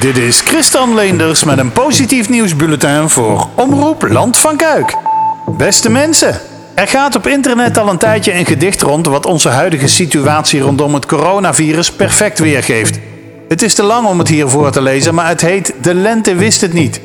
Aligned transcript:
Dit 0.00 0.16
is 0.16 0.40
Christian 0.40 0.94
Leenders 0.94 1.44
met 1.44 1.58
een 1.58 1.72
positief 1.72 2.28
nieuwsbulletin 2.28 3.08
voor 3.08 3.48
Omroep 3.54 4.08
Land 4.08 4.38
van 4.38 4.56
Kuik. 4.56 4.96
Beste 5.56 5.90
mensen, 5.90 6.40
er 6.74 6.88
gaat 6.88 7.16
op 7.16 7.26
internet 7.26 7.78
al 7.78 7.88
een 7.88 7.98
tijdje 7.98 8.34
een 8.34 8.46
gedicht 8.46 8.82
rond 8.82 9.06
wat 9.06 9.26
onze 9.26 9.48
huidige 9.48 9.86
situatie 9.86 10.60
rondom 10.60 10.94
het 10.94 11.06
coronavirus 11.06 11.92
perfect 11.92 12.38
weergeeft. 12.38 12.98
Het 13.48 13.62
is 13.62 13.74
te 13.74 13.82
lang 13.82 14.06
om 14.06 14.18
het 14.18 14.28
hier 14.28 14.48
voor 14.48 14.70
te 14.70 14.82
lezen, 14.82 15.14
maar 15.14 15.28
het 15.28 15.40
heet 15.40 15.74
De 15.80 15.94
lente 15.94 16.34
wist 16.34 16.60
het 16.60 16.72
niet. 16.72 17.00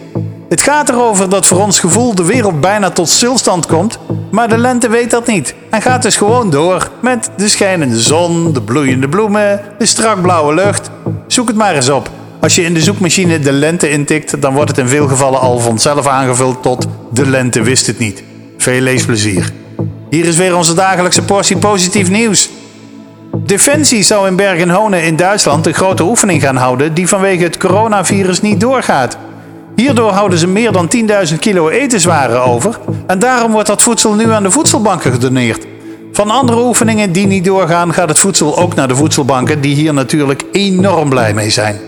Het 0.50 0.62
gaat 0.62 0.90
erover 0.90 1.30
dat 1.30 1.48
voor 1.48 1.62
ons 1.62 1.80
gevoel 1.80 2.16
de 2.16 2.26
wereld 2.26 2.62
bijna 2.62 2.90
tot 2.90 3.10
stilstand 3.10 3.66
komt, 3.66 4.00
maar 4.32 4.50
de 4.50 4.58
lente 4.58 4.90
weet 4.90 5.12
dat 5.12 5.28
niet 5.28 5.56
en 5.70 5.82
gaat 5.82 6.02
dus 6.02 6.18
gewoon 6.18 6.50
door 6.50 6.92
met 7.02 7.30
de 7.38 7.48
schijnende 7.48 8.00
zon, 8.00 8.54
de 8.54 8.62
bloeiende 8.62 9.10
bloemen, 9.10 9.62
de 9.78 9.86
strak 9.86 10.22
blauwe 10.22 10.54
lucht. 10.54 10.90
Zoek 11.28 11.48
het 11.48 11.58
maar 11.58 11.76
eens 11.76 11.90
op. 11.90 12.15
Als 12.46 12.56
je 12.56 12.64
in 12.64 12.74
de 12.74 12.82
zoekmachine 12.82 13.40
de 13.40 13.52
lente 13.52 13.90
intikt, 13.90 14.42
dan 14.42 14.54
wordt 14.54 14.70
het 14.70 14.78
in 14.78 14.88
veel 14.88 15.08
gevallen 15.08 15.40
al 15.40 15.60
vanzelf 15.60 16.08
aangevuld 16.08 16.62
tot 16.62 16.88
de 17.12 17.30
lente 17.30 17.62
wist 17.62 17.88
het 17.88 18.00
niet. 18.00 18.24
Veel 18.58 18.82
leesplezier. 18.82 19.52
Hier 20.10 20.26
is 20.26 20.38
weer 20.38 20.56
onze 20.56 20.74
dagelijkse 20.74 21.22
portie 21.22 21.58
positief 21.58 22.10
nieuws. 22.10 22.50
Defensie 23.38 24.04
zou 24.04 24.28
in 24.28 24.36
Bergen-Honen 24.36 25.04
in 25.04 25.16
Duitsland 25.16 25.66
een 25.66 25.74
grote 25.74 26.04
oefening 26.04 26.42
gaan 26.42 26.56
houden 26.56 26.94
die 26.94 27.08
vanwege 27.08 27.44
het 27.44 27.58
coronavirus 27.58 28.42
niet 28.42 28.60
doorgaat. 28.60 29.18
Hierdoor 29.76 30.12
houden 30.12 30.40
ze 30.40 30.48
meer 30.48 30.72
dan 30.72 30.90
10.000 31.30 31.40
kilo 31.40 31.70
etenswaren 31.70 32.44
over 32.44 32.80
en 33.08 33.20
daarom 33.20 33.52
wordt 33.52 33.68
dat 33.68 33.84
voedsel 33.84 34.14
nu 34.14 34.32
aan 34.32 34.44
de 34.44 34.52
voedselbanken 34.52 35.12
gedoneerd. 35.12 35.66
Van 36.12 36.30
andere 36.30 36.62
oefeningen 36.62 37.12
die 37.12 37.28
niet 37.28 37.46
doorgaan 37.46 37.94
gaat 37.94 38.10
het 38.10 38.20
voedsel 38.20 38.58
ook 38.58 38.76
naar 38.76 38.88
de 38.88 38.96
voedselbanken 38.96 39.62
die 39.62 39.76
hier 39.76 39.94
natuurlijk 39.94 40.44
enorm 40.52 41.10
blij 41.10 41.34
mee 41.34 41.50
zijn. 41.50 41.80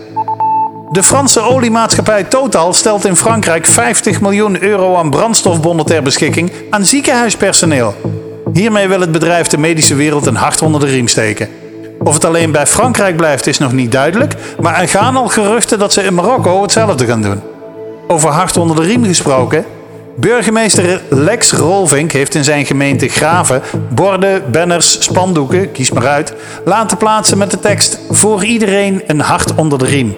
De 0.90 1.02
Franse 1.02 1.40
oliemaatschappij 1.40 2.24
Total 2.24 2.72
stelt 2.72 3.04
in 3.04 3.16
Frankrijk 3.16 3.66
50 3.66 4.20
miljoen 4.20 4.62
euro 4.62 4.96
aan 4.96 5.10
brandstofbonnen 5.10 5.86
ter 5.86 6.02
beschikking 6.02 6.52
aan 6.70 6.84
ziekenhuispersoneel. 6.84 7.94
Hiermee 8.52 8.88
wil 8.88 9.00
het 9.00 9.12
bedrijf 9.12 9.46
de 9.46 9.58
medische 9.58 9.94
wereld 9.94 10.26
een 10.26 10.36
hart 10.36 10.62
onder 10.62 10.80
de 10.80 10.86
riem 10.86 11.08
steken. 11.08 11.48
Of 11.98 12.14
het 12.14 12.24
alleen 12.24 12.52
bij 12.52 12.66
Frankrijk 12.66 13.16
blijft 13.16 13.46
is 13.46 13.58
nog 13.58 13.72
niet 13.72 13.92
duidelijk, 13.92 14.34
maar 14.60 14.80
er 14.80 14.88
gaan 14.88 15.16
al 15.16 15.28
geruchten 15.28 15.78
dat 15.78 15.92
ze 15.92 16.02
in 16.02 16.14
Marokko 16.14 16.62
hetzelfde 16.62 17.06
gaan 17.06 17.22
doen. 17.22 17.42
Over 18.06 18.30
hart 18.30 18.56
onder 18.56 18.76
de 18.76 18.82
riem 18.82 19.04
gesproken. 19.04 19.64
Burgemeester 20.16 21.02
Lex 21.08 21.52
Rolvink 21.52 22.12
heeft 22.12 22.34
in 22.34 22.44
zijn 22.44 22.66
gemeente 22.66 23.08
Graven 23.08 23.62
borden, 23.88 24.50
banners, 24.50 25.04
spandoeken, 25.04 25.72
kies 25.72 25.90
maar 25.90 26.06
uit, 26.06 26.34
laten 26.64 26.96
plaatsen 26.96 27.38
met 27.38 27.50
de 27.50 27.60
tekst 27.60 28.00
Voor 28.10 28.44
iedereen 28.44 29.02
een 29.06 29.20
hart 29.20 29.54
onder 29.54 29.78
de 29.78 29.84
riem. 29.84 30.14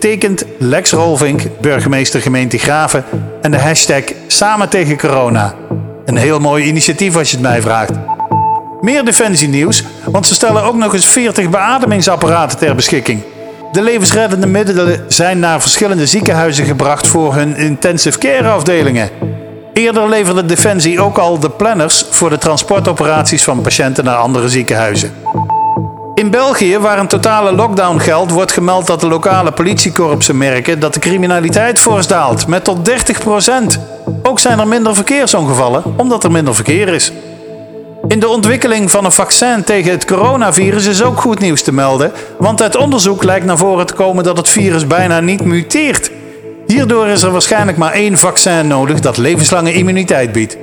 Getekend 0.00 0.44
Lex 0.58 0.90
Rolvink, 0.92 1.42
burgemeester 1.60 2.20
gemeente 2.20 2.58
Graven 2.58 3.04
en 3.42 3.50
de 3.50 3.58
hashtag 3.58 4.02
Samen 4.26 4.68
tegen 4.68 4.98
corona. 4.98 5.54
Een 6.04 6.16
heel 6.16 6.38
mooi 6.38 6.64
initiatief 6.64 7.16
als 7.16 7.30
je 7.30 7.36
het 7.36 7.46
mij 7.46 7.60
vraagt. 7.60 7.90
Meer 8.80 9.04
defensienieuws, 9.04 9.84
want 10.04 10.26
ze 10.26 10.34
stellen 10.34 10.62
ook 10.62 10.74
nog 10.74 10.94
eens 10.94 11.06
40 11.06 11.50
beademingsapparaten 11.50 12.58
ter 12.58 12.74
beschikking. 12.74 13.22
De 13.72 13.82
levensreddende 13.82 14.46
middelen 14.46 15.04
zijn 15.08 15.38
naar 15.38 15.60
verschillende 15.60 16.06
ziekenhuizen 16.06 16.64
gebracht 16.64 17.06
voor 17.06 17.34
hun 17.34 17.56
intensive 17.56 18.18
care 18.18 18.48
afdelingen. 18.48 19.10
Eerder 19.72 20.08
leverde 20.08 20.46
Defensie 20.46 21.00
ook 21.00 21.18
al 21.18 21.38
de 21.38 21.50
planners 21.50 22.04
voor 22.10 22.30
de 22.30 22.38
transportoperaties 22.38 23.44
van 23.44 23.60
patiënten 23.60 24.04
naar 24.04 24.16
andere 24.16 24.48
ziekenhuizen. 24.48 25.12
In 26.18 26.30
België, 26.30 26.78
waar 26.78 26.98
een 26.98 27.06
totale 27.06 27.52
lockdown 27.52 27.98
geldt, 27.98 28.32
wordt 28.32 28.52
gemeld 28.52 28.86
dat 28.86 29.00
de 29.00 29.08
lokale 29.08 29.52
politiekorpsen 29.52 30.38
merken 30.38 30.80
dat 30.80 30.94
de 30.94 31.00
criminaliteit 31.00 31.78
fors 31.78 32.06
daalt, 32.06 32.46
met 32.46 32.64
tot 32.64 32.90
30%. 32.90 32.92
Ook 34.22 34.38
zijn 34.38 34.58
er 34.58 34.68
minder 34.68 34.94
verkeersongevallen, 34.94 35.82
omdat 35.96 36.24
er 36.24 36.30
minder 36.30 36.54
verkeer 36.54 36.88
is. 36.88 37.12
In 38.08 38.20
de 38.20 38.28
ontwikkeling 38.28 38.90
van 38.90 39.04
een 39.04 39.12
vaccin 39.12 39.64
tegen 39.64 39.90
het 39.90 40.04
coronavirus 40.04 40.86
is 40.86 41.02
ook 41.02 41.20
goed 41.20 41.38
nieuws 41.38 41.62
te 41.62 41.72
melden, 41.72 42.12
want 42.38 42.62
uit 42.62 42.76
onderzoek 42.76 43.22
lijkt 43.22 43.46
naar 43.46 43.58
voren 43.58 43.86
te 43.86 43.94
komen 43.94 44.24
dat 44.24 44.36
het 44.36 44.48
virus 44.48 44.86
bijna 44.86 45.20
niet 45.20 45.44
muteert. 45.44 46.10
Hierdoor 46.66 47.06
is 47.06 47.22
er 47.22 47.30
waarschijnlijk 47.30 47.78
maar 47.78 47.92
één 47.92 48.18
vaccin 48.18 48.66
nodig 48.66 49.00
dat 49.00 49.16
levenslange 49.16 49.72
immuniteit 49.72 50.32
biedt. 50.32 50.56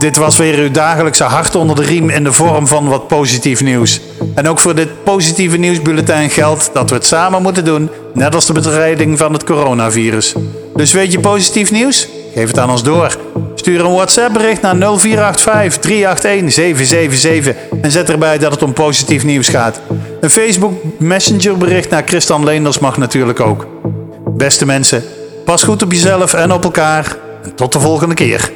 Dit 0.00 0.16
was 0.16 0.36
weer 0.36 0.58
uw 0.58 0.70
dagelijkse 0.70 1.24
hart 1.24 1.54
onder 1.54 1.76
de 1.76 1.82
riem 1.82 2.10
in 2.10 2.24
de 2.24 2.32
vorm 2.32 2.66
van 2.66 2.88
wat 2.88 3.08
positief 3.08 3.62
nieuws. 3.62 4.00
En 4.34 4.48
ook 4.48 4.58
voor 4.58 4.74
dit 4.74 5.04
positieve 5.04 5.56
nieuwsbulletin 5.56 6.30
geldt 6.30 6.70
dat 6.72 6.90
we 6.90 6.96
het 6.96 7.06
samen 7.06 7.42
moeten 7.42 7.64
doen, 7.64 7.90
net 8.14 8.34
als 8.34 8.46
de 8.46 8.52
bestrijding 8.52 9.18
van 9.18 9.32
het 9.32 9.44
coronavirus. 9.44 10.34
Dus 10.74 10.92
weet 10.92 11.12
je 11.12 11.20
positief 11.20 11.70
nieuws? 11.70 12.08
Geef 12.34 12.46
het 12.46 12.58
aan 12.58 12.70
ons 12.70 12.82
door. 12.82 13.16
Stuur 13.54 13.84
een 13.84 13.92
WhatsApp 13.92 14.32
bericht 14.32 14.62
naar 14.62 14.76
0485 14.76 15.80
381 15.80 16.52
777 16.52 17.54
en 17.82 17.90
zet 17.90 18.10
erbij 18.10 18.38
dat 18.38 18.52
het 18.52 18.62
om 18.62 18.72
positief 18.72 19.24
nieuws 19.24 19.48
gaat. 19.48 19.80
Een 20.20 20.30
Facebook 20.30 20.72
Messenger 20.98 21.58
bericht 21.58 21.90
naar 21.90 22.02
Christian 22.06 22.44
Leenders 22.44 22.78
mag 22.78 22.96
natuurlijk 22.96 23.40
ook. 23.40 23.66
Beste 24.36 24.66
mensen, 24.66 25.04
pas 25.44 25.62
goed 25.62 25.82
op 25.82 25.92
jezelf 25.92 26.34
en 26.34 26.52
op 26.52 26.64
elkaar 26.64 27.16
en 27.42 27.54
tot 27.54 27.72
de 27.72 27.80
volgende 27.80 28.14
keer. 28.14 28.50